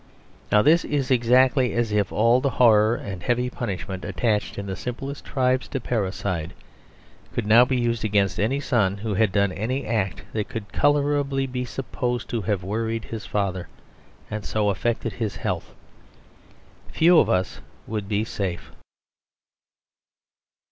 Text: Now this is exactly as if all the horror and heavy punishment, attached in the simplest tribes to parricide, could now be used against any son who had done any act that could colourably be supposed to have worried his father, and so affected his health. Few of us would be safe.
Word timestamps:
Now 0.51 0.63
this 0.63 0.83
is 0.83 1.11
exactly 1.11 1.73
as 1.73 1.91
if 1.91 2.11
all 2.11 2.41
the 2.41 2.49
horror 2.49 2.95
and 2.95 3.21
heavy 3.21 3.51
punishment, 3.51 4.03
attached 4.03 4.57
in 4.57 4.65
the 4.65 4.75
simplest 4.75 5.23
tribes 5.23 5.67
to 5.67 5.79
parricide, 5.79 6.53
could 7.35 7.45
now 7.45 7.65
be 7.65 7.77
used 7.79 8.03
against 8.03 8.39
any 8.39 8.59
son 8.59 8.97
who 8.97 9.13
had 9.13 9.31
done 9.31 9.51
any 9.51 9.85
act 9.85 10.23
that 10.33 10.49
could 10.49 10.69
colourably 10.73 11.45
be 11.45 11.65
supposed 11.65 12.29
to 12.29 12.41
have 12.41 12.63
worried 12.63 13.03
his 13.05 13.27
father, 13.27 13.67
and 14.27 14.43
so 14.43 14.69
affected 14.69 15.13
his 15.13 15.35
health. 15.35 15.75
Few 16.91 17.15
of 17.19 17.29
us 17.29 17.61
would 17.85 18.07
be 18.09 18.23
safe. 18.23 18.71